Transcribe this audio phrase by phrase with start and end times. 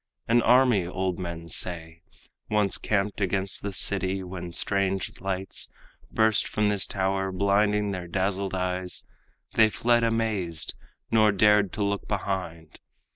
[0.27, 2.01] An army, old men say,
[2.49, 5.67] Once camped against the city, when strange lights
[6.11, 9.03] Burst from this tower, blinding their dazzled eyes.
[9.53, 10.73] They fled amazed,
[11.11, 12.79] nor dared to look behind.